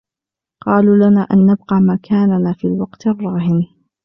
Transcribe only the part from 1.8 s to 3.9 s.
مكاننا في الوقت الراهن.